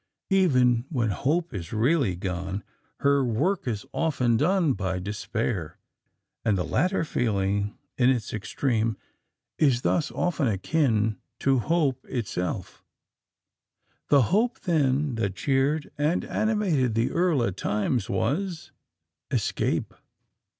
Even 0.31 0.85
when 0.89 1.11
Hope 1.11 1.53
is 1.53 1.71
really 1.71 2.15
gone, 2.15 2.63
her 3.01 3.23
work 3.23 3.67
is 3.67 3.85
often 3.93 4.35
done 4.35 4.73
by 4.73 4.97
Despair; 4.97 5.77
and 6.43 6.57
the 6.57 6.63
latter 6.63 7.05
feeling, 7.05 7.77
in 7.99 8.09
its 8.09 8.33
extreme, 8.33 8.97
is 9.59 9.83
thus 9.83 10.09
often 10.09 10.47
akin 10.47 11.19
to 11.37 11.59
Hope 11.59 12.03
herself. 12.09 12.83
The 14.09 14.23
hope, 14.33 14.61
then, 14.61 15.13
that 15.17 15.35
cheered 15.35 15.91
and 15.99 16.25
animated 16.25 16.95
the 16.95 17.11
Earl 17.11 17.43
at 17.43 17.55
times, 17.55 18.09
was—ESCAPE! 18.09 19.93